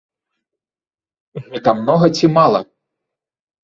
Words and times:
Гэта 1.51 1.69
многа 1.83 2.07
ці 2.17 2.35
мала? 2.43 2.67